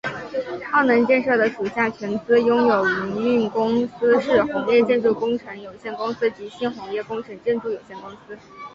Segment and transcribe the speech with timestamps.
[0.71, 8.35] 澳能建设的属下全资拥有营运公司是鸿业建筑工程有限公司及新鸿业工程建筑有限公司。